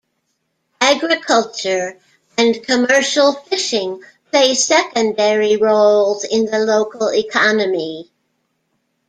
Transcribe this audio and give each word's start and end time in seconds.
Agriculture 0.81 1.99
and 2.35 2.63
commercial 2.63 3.33
fishing 3.33 4.01
play 4.31 4.55
secondary 4.55 5.57
roles 5.57 6.23
in 6.23 6.45
the 6.45 6.57
local 6.57 7.09
economy. 7.13 8.09